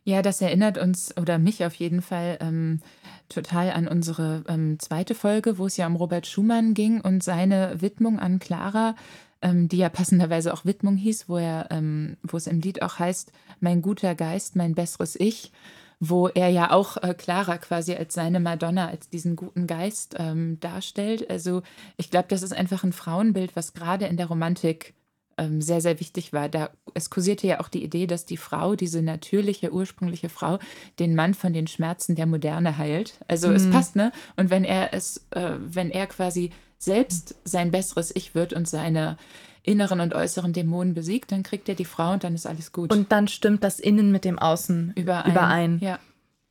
[0.05, 2.81] Ja, das erinnert uns oder mich auf jeden Fall ähm,
[3.29, 7.81] total an unsere ähm, zweite Folge, wo es ja um Robert Schumann ging und seine
[7.81, 8.96] Widmung an Clara,
[9.42, 12.99] ähm, die ja passenderweise auch Widmung hieß, wo er, ähm, wo es im Lied auch
[12.99, 15.53] heißt, mein guter Geist, mein besseres Ich,
[16.01, 20.59] wo er ja auch äh, Clara quasi als seine Madonna, als diesen guten Geist ähm,
[20.61, 21.29] darstellt.
[21.29, 21.62] Also
[21.99, 24.94] ich glaube, das ist einfach ein Frauenbild, was gerade in der Romantik
[25.40, 26.48] ähm, sehr, sehr wichtig war.
[26.48, 30.59] Da, es kursierte ja auch die Idee, dass die Frau, diese natürliche, ursprüngliche Frau,
[30.98, 33.18] den Mann von den Schmerzen der Moderne heilt.
[33.26, 33.55] Also mhm.
[33.55, 34.12] es passt, ne?
[34.37, 39.16] Und wenn er es, äh, wenn er quasi selbst sein besseres Ich wird und seine
[39.62, 42.92] inneren und äußeren Dämonen besiegt, dann kriegt er die Frau und dann ist alles gut.
[42.92, 45.31] Und dann stimmt das Innen mit dem Außen überein.
[45.31, 45.79] überein.
[45.81, 45.98] Ja.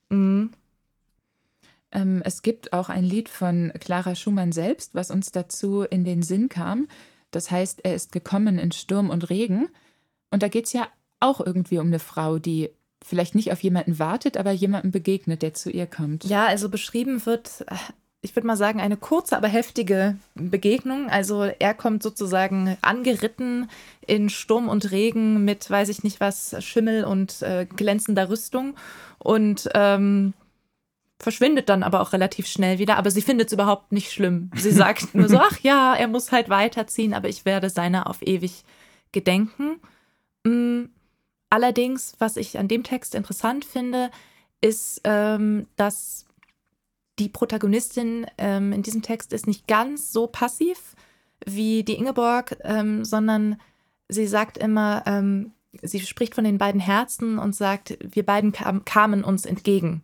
[0.10, 0.52] Mhm.
[1.92, 6.22] Ähm, es gibt auch ein Lied von Clara Schumann selbst, was uns dazu in den
[6.24, 6.88] Sinn kam.
[7.32, 9.70] Das heißt, er ist gekommen in Sturm und Regen.
[10.32, 10.88] Und da geht es ja
[11.20, 12.70] auch irgendwie um eine Frau, die
[13.04, 16.26] vielleicht nicht auf jemanden wartet, aber jemandem begegnet, der zu ihr kommt.
[16.26, 17.66] Ja, also beschrieben wird,
[18.22, 21.10] ich würde mal sagen, eine kurze, aber heftige Begegnung.
[21.10, 23.70] Also er kommt sozusagen angeritten
[24.06, 28.76] in Sturm und Regen mit, weiß ich nicht was, Schimmel und äh, glänzender Rüstung.
[29.18, 30.34] Und ähm,
[31.20, 32.98] verschwindet dann aber auch relativ schnell wieder.
[32.98, 34.50] Aber sie findet es überhaupt nicht schlimm.
[34.56, 38.22] Sie sagt nur so, ach ja, er muss halt weiterziehen, aber ich werde seiner auf
[38.22, 38.64] ewig
[39.12, 39.80] gedenken.
[40.44, 40.86] Mm,
[41.50, 44.12] allerdings, was ich an dem Text interessant finde,
[44.62, 46.26] ist, ähm, dass
[47.20, 50.96] die Protagonistin ähm, in diesem Text ist nicht ganz so passiv
[51.46, 53.60] wie die Ingeborg, ähm, sondern
[54.08, 55.52] sie sagt immer, ähm,
[55.82, 60.04] sie spricht von den beiden Herzen und sagt, wir beiden kam, kamen uns entgegen.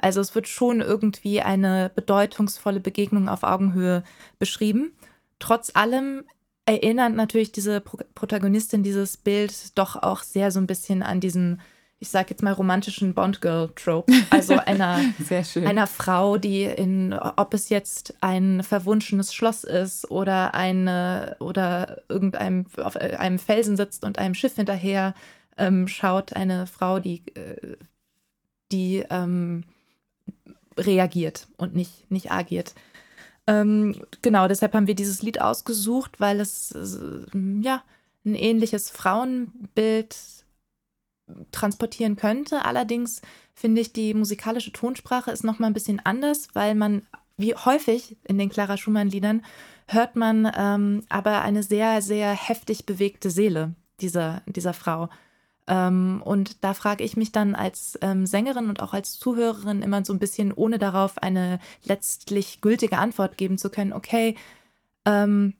[0.00, 4.04] Also es wird schon irgendwie eine bedeutungsvolle Begegnung auf Augenhöhe
[4.38, 4.92] beschrieben.
[5.38, 6.24] Trotz allem
[6.66, 11.60] erinnert natürlich diese Pro Protagonistin dieses Bild doch auch sehr so ein bisschen an diesen
[12.04, 14.12] ich sage jetzt mal romantischen Bond-Girl-Trope.
[14.28, 15.00] Also einer,
[15.64, 22.66] einer Frau, die in, ob es jetzt ein verwunschenes Schloss ist oder eine oder irgendeinem
[22.76, 25.14] auf einem Felsen sitzt und einem Schiff hinterher
[25.56, 27.76] ähm, schaut, eine Frau, die, äh,
[28.74, 29.64] die ähm,
[30.76, 32.74] reagiert und nicht, nicht agiert.
[33.46, 37.84] Ähm, genau, deshalb haben wir dieses Lied ausgesucht, weil es äh, ja
[38.24, 40.16] ein ähnliches Frauenbild
[41.52, 42.64] transportieren könnte.
[42.64, 43.22] Allerdings
[43.54, 47.06] finde ich, die musikalische Tonsprache ist noch mal ein bisschen anders, weil man,
[47.36, 49.44] wie häufig in den Clara Schumann-Liedern,
[49.86, 55.10] hört man ähm, aber eine sehr, sehr heftig bewegte Seele dieser, dieser Frau.
[55.66, 60.04] Ähm, und da frage ich mich dann als ähm, Sängerin und auch als Zuhörerin immer
[60.04, 64.36] so ein bisschen, ohne darauf eine letztlich gültige Antwort geben zu können, okay,
[65.06, 65.54] ähm,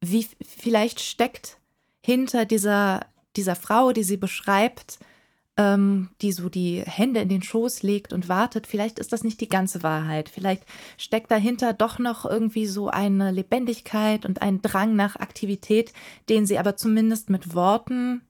[0.00, 1.58] wie vielleicht steckt
[2.00, 3.06] hinter dieser
[3.38, 4.98] dieser Frau, die sie beschreibt,
[5.56, 9.40] ähm, die so die Hände in den Schoß legt und wartet, vielleicht ist das nicht
[9.40, 10.28] die ganze Wahrheit.
[10.28, 10.64] Vielleicht
[10.98, 15.92] steckt dahinter doch noch irgendwie so eine Lebendigkeit und ein Drang nach Aktivität,
[16.28, 18.22] den sie aber zumindest mit Worten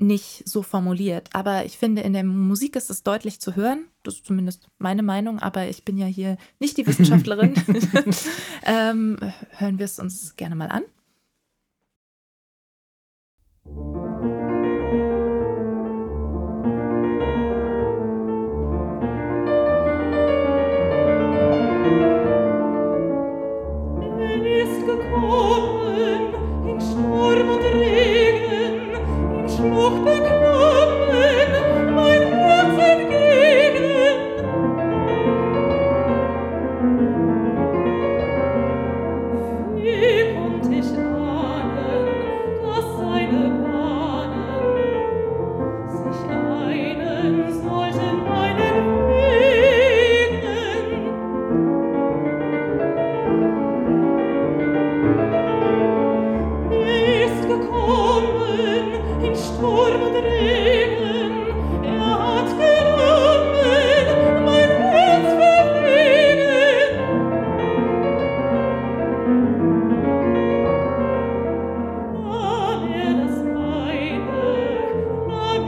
[0.00, 1.28] nicht so formuliert.
[1.32, 3.86] Aber ich finde, in der Musik ist es deutlich zu hören.
[4.02, 7.54] Das ist zumindest meine Meinung, aber ich bin ja hier nicht die Wissenschaftlerin.
[8.64, 9.18] ähm,
[9.50, 10.82] hören wir es uns gerne mal an.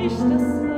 [0.02, 0.71] Eucaristas.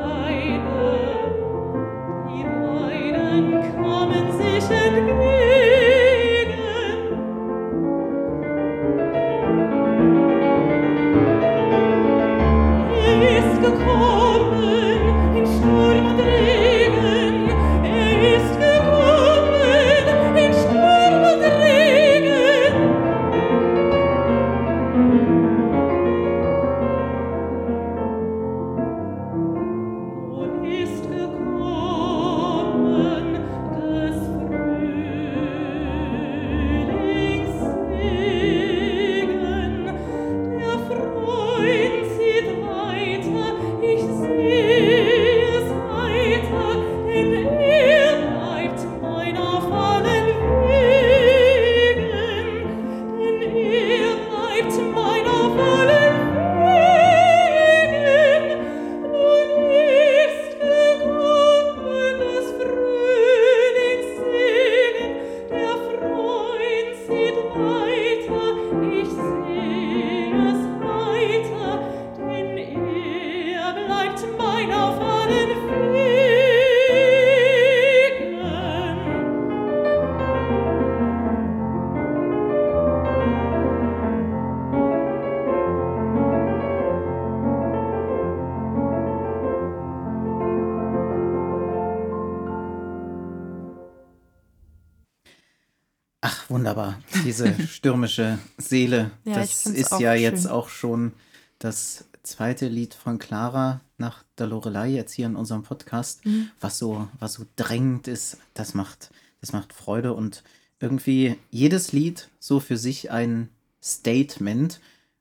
[96.48, 97.00] Wunderbar.
[97.24, 99.10] Diese stürmische Seele.
[99.24, 100.22] Ja, das ist ja schön.
[100.22, 101.12] jetzt auch schon
[101.58, 106.50] das zweite Lied von Clara nach der Lorelei jetzt hier in unserem Podcast, mhm.
[106.60, 108.38] was so, was so drängend ist.
[108.54, 110.42] Das macht, das macht Freude und
[110.80, 113.48] irgendwie jedes Lied so für sich ein
[113.82, 114.80] Statement.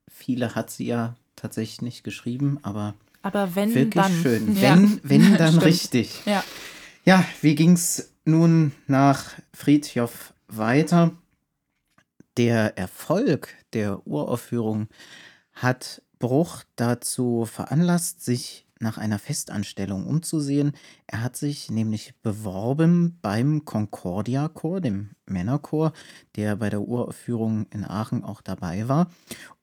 [0.10, 4.22] Viele hat sie ja tatsächlich nicht geschrieben, aber Aber wenn Wirklich dann.
[4.22, 4.56] schön.
[4.56, 4.76] Ja.
[4.76, 5.66] Wenn, wenn dann Stimmt.
[5.66, 6.22] richtig.
[6.26, 6.44] Ja.
[7.06, 11.12] Ja, wie ging's nun nach Friedhof weiter?
[12.38, 14.88] Der Erfolg der Uraufführung
[15.54, 20.74] hat Bruch dazu veranlasst, sich nach einer Festanstellung umzusehen.
[21.08, 25.94] Er hat sich nämlich beworben beim Concordia Chor, dem Männerchor,
[26.36, 29.12] der bei der Uraufführung in Aachen auch dabei war.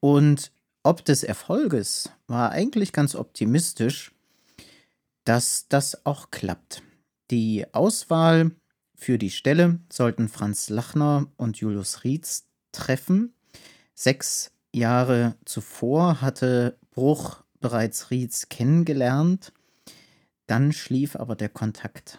[0.00, 4.12] Und ob des Erfolges war eigentlich ganz optimistisch,
[5.24, 6.83] dass das auch klappt.
[7.31, 8.53] Die Auswahl
[9.00, 13.32] für die Stelle sollten Franz Lachner und Julius Rietz treffen.
[13.94, 19.55] Sechs Jahre zuvor hatte Bruch bereits Rietz kennengelernt.
[20.46, 22.18] Dann schlief aber der Kontakt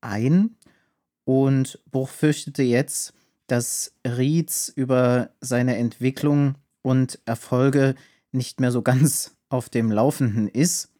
[0.00, 0.56] ein
[1.24, 3.12] und Bruch fürchtete jetzt,
[3.46, 7.96] dass Rietz über seine Entwicklung und Erfolge
[8.32, 10.90] nicht mehr so ganz auf dem Laufenden ist.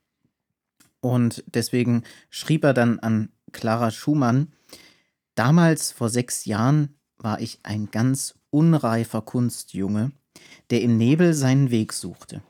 [1.01, 4.53] Und deswegen schrieb er dann an Clara Schumann,
[5.35, 10.13] damals vor sechs Jahren war ich ein ganz unreifer Kunstjunge,
[10.71, 12.43] der im Nebel seinen Weg suchte.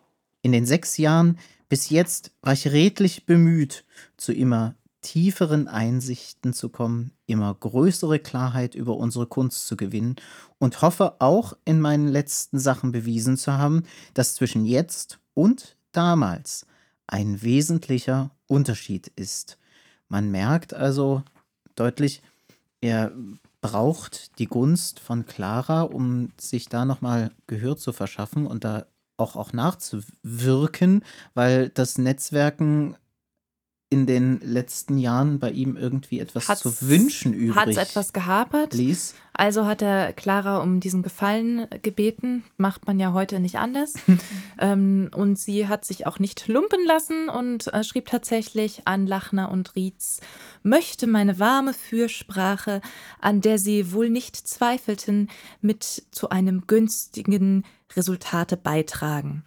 [0.42, 3.84] In den sechs Jahren bis jetzt war ich redlich bemüht,
[4.16, 10.16] zu immer tieferen Einsichten zu kommen, immer größere Klarheit über unsere Kunst zu gewinnen
[10.58, 16.66] und hoffe auch in meinen letzten Sachen bewiesen zu haben, dass zwischen jetzt und damals
[17.06, 19.58] ein wesentlicher Unterschied ist.
[20.08, 21.22] Man merkt also
[21.76, 22.22] deutlich,
[22.84, 23.12] er
[23.62, 28.84] braucht die Gunst von Clara, um sich da nochmal Gehör zu verschaffen und da
[29.16, 32.94] auch, auch nachzuwirken, weil das Netzwerken
[33.94, 38.12] in den letzten Jahren bei ihm irgendwie etwas Hat's- zu wünschen übrig Hat es etwas
[38.12, 38.74] gehapert?
[38.74, 39.14] ließ.
[39.36, 42.44] Also hat er Clara um diesen Gefallen gebeten.
[42.56, 43.94] Macht man ja heute nicht anders.
[44.58, 49.50] ähm, und sie hat sich auch nicht lumpen lassen und äh, schrieb tatsächlich an Lachner
[49.50, 50.20] und Rietz,
[50.62, 52.80] möchte meine warme Fürsprache,
[53.20, 55.28] an der sie wohl nicht zweifelten,
[55.60, 57.64] mit zu einem günstigen
[57.96, 59.44] Resultate beitragen.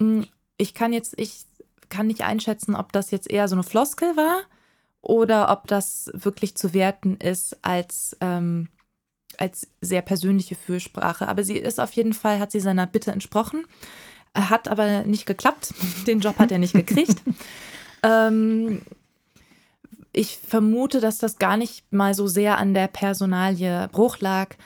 [0.00, 0.26] Hm,
[0.58, 1.44] Ich kann jetzt, ich
[1.88, 4.40] kann nicht einschätzen, ob das jetzt eher so eine Floskel war
[5.00, 8.68] oder ob das wirklich zu werten ist als ähm,
[9.38, 11.28] als sehr persönliche Fürsprache.
[11.28, 13.64] Aber sie ist auf jeden Fall, hat sie seiner Bitte entsprochen,
[14.34, 15.74] hat aber nicht geklappt.
[16.06, 17.22] Den Job hat er nicht gekriegt.
[18.02, 18.82] ähm,
[20.12, 24.56] ich vermute, dass das gar nicht mal so sehr an der Personalie Bruch lag.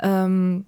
[0.00, 0.66] Ähm,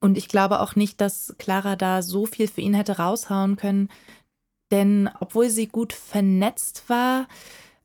[0.00, 3.88] und ich glaube auch nicht, dass Clara da so viel für ihn hätte raushauen können.
[4.70, 7.28] Denn obwohl sie gut vernetzt war,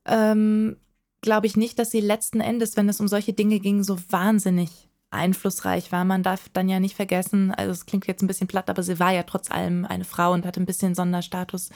[0.06, 0.76] ähm,
[1.20, 4.88] glaube ich nicht, dass sie letzten Endes, wenn es um solche Dinge ging, so wahnsinnig
[5.10, 6.04] einflussreich war.
[6.04, 8.98] Man darf dann ja nicht vergessen, also es klingt jetzt ein bisschen platt, aber sie
[8.98, 11.70] war ja trotz allem eine Frau und hatte ein bisschen Sonderstatus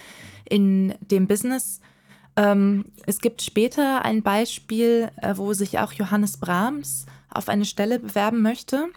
[0.48, 1.80] in dem Business.
[2.36, 7.98] Ähm, es gibt später ein Beispiel, äh, wo sich auch Johannes Brahms auf eine Stelle
[7.98, 8.88] bewerben möchte.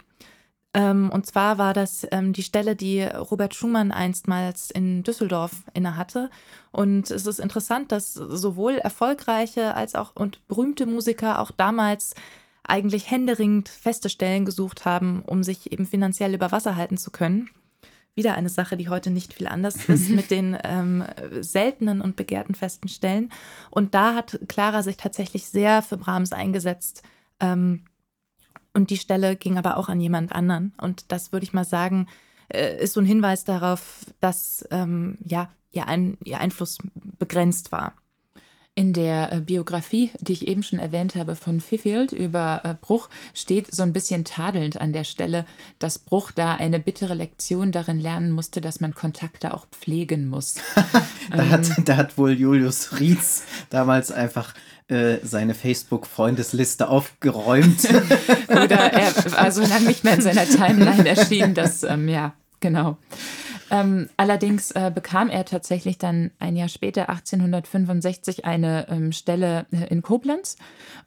[0.74, 6.30] Ähm, und zwar war das ähm, die Stelle, die Robert Schumann einstmals in Düsseldorf innehatte.
[6.72, 12.14] Und es ist interessant, dass sowohl erfolgreiche als auch und berühmte Musiker auch damals
[12.64, 17.48] eigentlich händeringend feste Stellen gesucht haben, um sich eben finanziell über Wasser halten zu können.
[18.14, 21.02] Wieder eine Sache, die heute nicht viel anders ist mit den ähm,
[21.40, 23.32] seltenen und begehrten festen Stellen.
[23.70, 27.02] Und da hat Clara sich tatsächlich sehr für Brahms eingesetzt.
[27.40, 27.84] Ähm,
[28.74, 30.74] und die Stelle ging aber auch an jemand anderen.
[30.80, 32.06] Und das würde ich mal sagen,
[32.48, 36.78] äh, ist so ein Hinweis darauf, dass ähm, ja, ihr, ein, ihr Einfluss
[37.18, 37.94] begrenzt war.
[38.78, 43.08] In der äh, Biografie, die ich eben schon erwähnt habe von Fifield über äh, Bruch,
[43.34, 45.46] steht so ein bisschen tadelnd an der Stelle,
[45.80, 50.60] dass Bruch da eine bittere Lektion darin lernen musste, dass man Kontakte auch pflegen muss.
[51.30, 54.54] Da hat, da hat wohl Julius Rietz damals einfach
[54.86, 57.84] äh, seine Facebook-Freundesliste aufgeräumt.
[58.48, 62.96] Oder er war so lange nicht mehr in seiner Timeline erschienen, dass, ähm, ja, genau.
[63.70, 69.86] Ähm, allerdings äh, bekam er tatsächlich dann ein Jahr später, 1865, eine ähm, Stelle äh,
[69.88, 70.56] in Koblenz.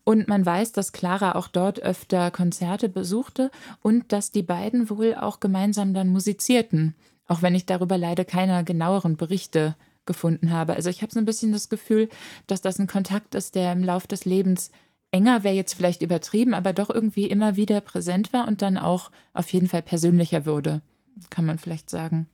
[0.04, 3.52] Und man weiß, dass Clara auch dort öfter Konzerte besuchte
[3.82, 6.96] und dass die beiden wohl auch gemeinsam dann musizierten.
[7.28, 10.74] Auch wenn ich darüber leider keine genaueren Berichte gefunden habe.
[10.74, 12.10] Also ich habe so ein bisschen das Gefühl,
[12.48, 14.72] dass das ein Kontakt ist, der im Lauf des Lebens
[15.12, 19.12] enger wäre jetzt vielleicht übertrieben, aber doch irgendwie immer wieder präsent war und dann auch
[19.34, 20.82] auf jeden Fall persönlicher wurde,
[21.30, 22.28] kann man vielleicht sagen.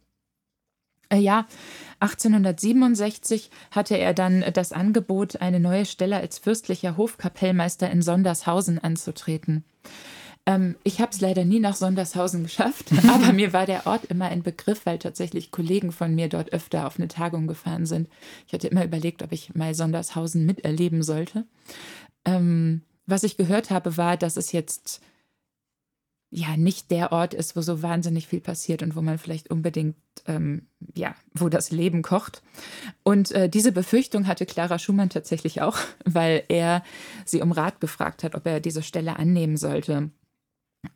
[1.10, 1.48] Äh, Ja,
[2.00, 9.64] 1867 hatte er dann das Angebot, eine neue Stelle als fürstlicher Hofkapellmeister in Sondershausen anzutreten.
[10.46, 14.26] Ähm, ich habe es leider nie nach Sondershausen geschafft, aber mir war der Ort immer
[14.26, 18.08] ein Begriff, weil tatsächlich Kollegen von mir dort öfter auf eine Tagung gefahren sind.
[18.48, 21.46] Ich hatte immer überlegt, ob ich mal Sondershausen miterleben sollte.
[22.26, 25.02] Ähm, was ich gehört habe, war, dass es jetzt
[26.30, 29.96] ja nicht der Ort ist, wo so wahnsinnig viel passiert und wo man vielleicht unbedingt,
[30.26, 32.42] ähm, ja, wo das Leben kocht.
[33.04, 36.84] Und äh, diese Befürchtung hatte Clara Schumann tatsächlich auch, weil er
[37.26, 40.10] sie um Rat befragt hat, ob er diese Stelle annehmen sollte.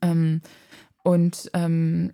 [0.01, 0.41] Ähm,
[1.03, 2.13] und ähm,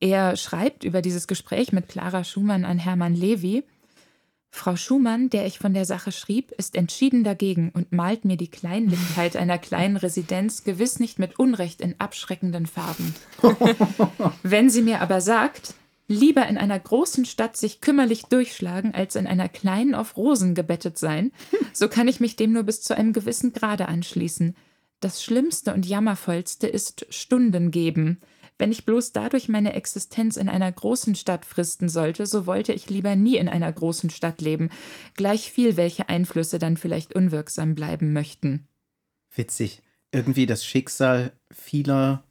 [0.00, 3.64] er schreibt über dieses Gespräch mit Clara Schumann an Hermann Levi.
[4.54, 8.48] Frau Schumann, der ich von der Sache schrieb, ist entschieden dagegen und malt mir die
[8.48, 13.16] Kleinlichkeit einer kleinen Residenz gewiss nicht mit Unrecht in abschreckenden Farben.
[14.44, 15.74] Wenn sie mir aber sagt,
[16.06, 20.98] lieber in einer großen Stadt sich kümmerlich durchschlagen, als in einer kleinen auf Rosen gebettet
[20.98, 21.32] sein,
[21.72, 24.54] so kann ich mich dem nur bis zu einem gewissen Grade anschließen.
[25.00, 28.20] Das Schlimmste und Jammervollste ist Stunden geben.
[28.58, 32.88] Wenn ich bloß dadurch meine Existenz in einer großen Stadt fristen sollte, so wollte ich
[32.88, 34.70] lieber nie in einer großen Stadt leben,
[35.16, 38.68] gleich viel, welche Einflüsse dann vielleicht unwirksam bleiben möchten.
[39.34, 39.82] Witzig.
[40.12, 42.22] Irgendwie das Schicksal vieler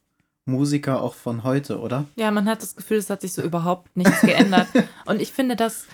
[0.45, 2.05] Musiker auch von heute, oder?
[2.15, 4.67] Ja, man hat das Gefühl, es hat sich so überhaupt nichts geändert.
[5.05, 5.87] Und ich finde das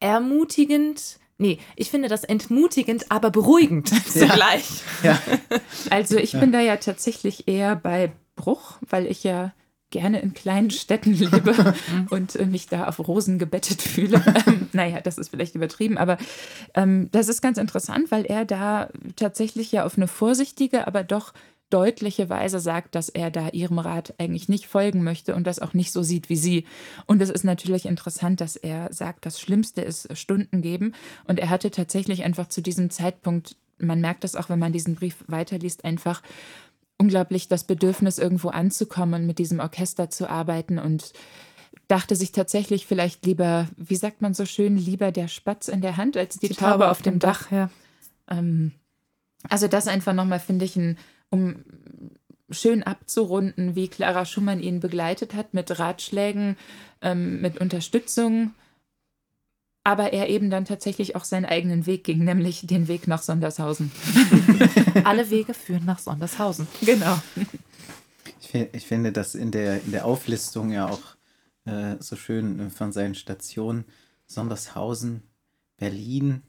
[0.00, 4.82] ermutigend, Nee, ich finde das entmutigend, aber beruhigend zugleich.
[5.02, 5.18] Ja.
[5.88, 6.40] Also ich ja.
[6.40, 9.52] bin da ja tatsächlich eher bei Bruch, weil ich ja
[9.90, 11.74] gerne in kleinen Städten lebe
[12.10, 14.22] und äh, mich da auf Rosen gebettet fühle.
[14.46, 16.16] Ähm, naja, das ist vielleicht übertrieben, aber
[16.74, 21.34] ähm, das ist ganz interessant, weil er da tatsächlich ja auf eine vorsichtige, aber doch
[21.68, 25.74] deutliche Weise sagt, dass er da ihrem Rat eigentlich nicht folgen möchte und das auch
[25.74, 26.64] nicht so sieht wie sie.
[27.06, 30.94] Und es ist natürlich interessant, dass er sagt, das Schlimmste ist Stunden geben.
[31.24, 34.94] Und er hatte tatsächlich einfach zu diesem Zeitpunkt, man merkt das auch, wenn man diesen
[34.94, 36.22] Brief weiterliest, einfach
[37.00, 41.12] unglaublich das Bedürfnis, irgendwo anzukommen und mit diesem Orchester zu arbeiten und
[41.88, 45.96] dachte sich tatsächlich vielleicht lieber, wie sagt man so schön, lieber der Spatz in der
[45.96, 47.44] Hand als die, die Taube, Taube, auf dem Dach.
[47.44, 47.70] Dach ja.
[48.30, 48.72] ähm,
[49.48, 50.98] also das einfach nochmal, finde ich, ein
[51.30, 51.64] um
[52.50, 56.56] schön abzurunden, wie Clara Schumann ihn begleitet hat mit Ratschlägen,
[57.00, 58.52] ähm, mit Unterstützung,
[59.84, 63.90] aber er eben dann tatsächlich auch seinen eigenen Weg ging, nämlich den Weg nach Sondershausen.
[65.04, 66.66] Alle Wege führen nach Sondershausen.
[66.82, 67.18] Genau.
[68.40, 71.00] Ich, ich finde das in der, in der Auflistung ja auch
[71.64, 73.84] äh, so schön von seinen Stationen.
[74.26, 75.22] Sondershausen,
[75.76, 76.42] Berlin,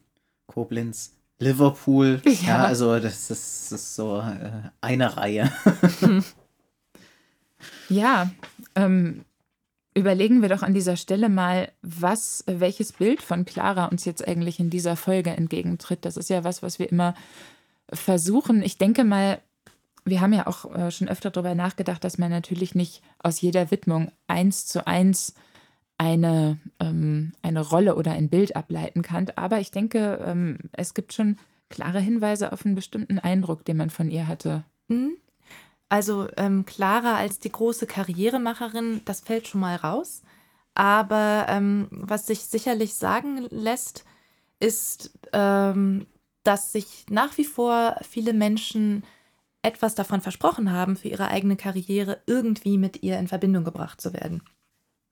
[0.46, 2.22] Koblenz, Liverpool.
[2.26, 5.52] Ja, ja also das ist, das ist so äh, eine Reihe.
[7.90, 8.30] ja,
[8.76, 9.26] ähm,
[9.94, 14.60] überlegen wir doch an dieser Stelle mal, was, welches Bild von Clara uns jetzt eigentlich
[14.60, 16.06] in dieser Folge entgegentritt.
[16.06, 17.14] Das ist ja was, was wir immer
[17.92, 18.62] versuchen.
[18.62, 19.42] Ich denke mal,
[20.06, 23.70] wir haben ja auch äh, schon öfter darüber nachgedacht, dass man natürlich nicht aus jeder
[23.70, 25.36] Widmung eins zu eins
[25.98, 29.28] eine, ähm, eine Rolle oder ein Bild ableiten kann.
[29.36, 31.38] Aber ich denke, ähm, es gibt schon
[31.70, 34.64] klare Hinweise auf einen bestimmten Eindruck, den man von ihr hatte.
[34.88, 35.18] Mhm.
[35.92, 40.22] Also ähm, Clara als die große Karrieremacherin, das fällt schon mal raus.
[40.74, 44.06] Aber ähm, was sich sicherlich sagen lässt,
[44.62, 46.08] ist, ähm,
[46.44, 49.04] dass sich nach wie vor viele Menschen
[49.64, 54.14] etwas davon versprochen haben, für ihre eigene Karriere irgendwie mit ihr in Verbindung gebracht zu
[54.14, 54.44] werden.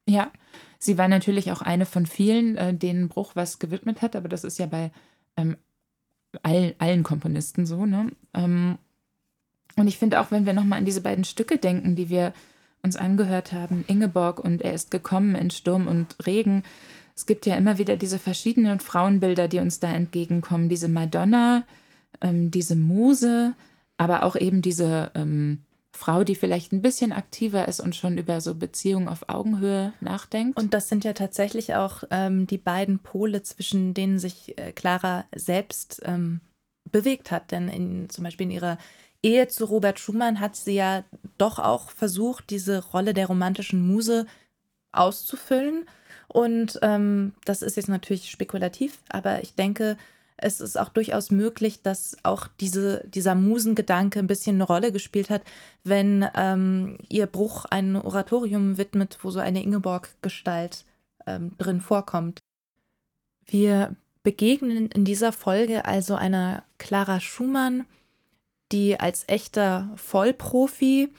[0.08, 0.32] Ja,
[0.80, 4.46] sie war natürlich auch eine von vielen, äh, denen Bruch was gewidmet hat, aber das
[4.46, 4.94] ist ja bei
[5.36, 5.58] ähm,
[6.42, 7.86] all, allen Komponisten so.
[7.86, 8.14] Ne?
[9.76, 12.34] Und ich finde auch, wenn wir nochmal an diese beiden Stücke denken, die wir
[12.82, 16.64] uns angehört haben, Ingeborg und Er ist gekommen in Sturm und Regen,
[17.16, 20.70] es gibt ja immer wieder diese verschiedenen Frauenbilder, die uns da entgegenkommen.
[20.70, 21.66] Diese Madonna,
[22.22, 23.56] ähm, diese Muse,
[23.98, 25.60] aber auch eben diese ähm,
[25.92, 30.58] Frau, die vielleicht ein bisschen aktiver ist und schon über so Beziehungen auf Augenhöhe nachdenkt.
[30.58, 35.26] Und das sind ja tatsächlich auch ähm, die beiden Pole, zwischen denen sich äh, Clara
[35.36, 36.40] selbst ähm,
[36.90, 37.52] bewegt hat.
[37.52, 38.78] Denn in, zum Beispiel in ihrer
[39.22, 41.04] Ehe zu Robert Schumann hat sie ja
[41.38, 44.26] doch auch versucht, diese Rolle der romantischen Muse
[44.92, 45.86] auszufüllen.
[46.28, 49.98] Und ähm, das ist jetzt natürlich spekulativ, aber ich denke,
[50.42, 55.30] es ist auch durchaus möglich, dass auch diese, dieser Musengedanke ein bisschen eine Rolle gespielt
[55.30, 55.42] hat,
[55.84, 60.86] wenn ähm, ihr Bruch ein Oratorium widmet, wo so eine Ingeborg-Gestalt
[61.28, 62.40] ähm, drin vorkommt.
[63.46, 67.86] Wir begegnen in dieser Folge also einer Clara Schumann,
[68.72, 71.10] die als echter Vollprofi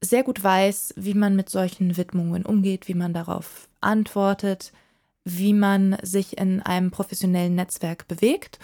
[0.00, 4.72] sehr gut weiß, wie man mit solchen Widmungen umgeht, wie man darauf antwortet,
[5.24, 8.58] wie man sich in einem professionellen Netzwerk bewegt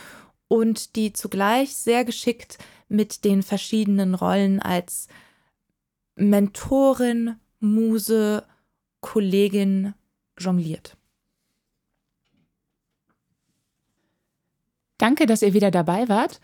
[0.49, 2.59] und die zugleich sehr geschickt
[2.89, 5.07] mit den verschiedenen Rollen als
[6.17, 8.45] Mentorin, Muse,
[9.01, 9.95] Kollegin
[10.39, 10.97] jongliert.
[14.97, 16.41] Danke, dass ihr wieder dabei wart.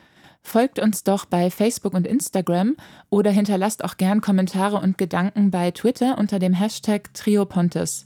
[0.46, 2.76] Folgt uns doch bei Facebook und Instagram
[3.08, 8.04] oder hinterlasst auch gern Kommentare und Gedanken bei Twitter unter dem Hashtag Triopontes.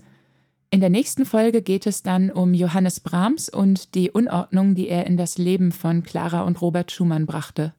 [0.70, 5.06] In der nächsten Folge geht es dann um Johannes Brahms und die Unordnung, die er
[5.06, 7.74] in das Leben von Clara und Robert Schumann brachte.